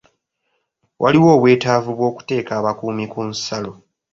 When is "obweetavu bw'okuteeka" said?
1.35-2.51